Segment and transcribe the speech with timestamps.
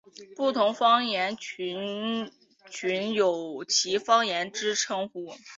[0.35, 1.61] 不同方言族
[2.71, 5.35] 群有其方言之称呼。